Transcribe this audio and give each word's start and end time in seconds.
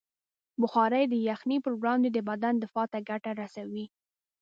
بخاري 0.61 1.03
د 1.07 1.13
یخنۍ 1.29 1.57
پر 1.65 1.73
وړاندې 1.81 2.09
د 2.11 2.19
بدن 2.29 2.53
دفاع 2.63 2.85
ته 2.93 2.99
ګټه 3.09 3.31
رسوي. 3.41 3.85